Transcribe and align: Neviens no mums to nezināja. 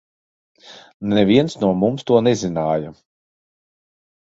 Neviens 1.11 1.57
no 1.65 1.69
mums 1.83 2.07
to 2.11 2.19
nezināja. 2.31 2.97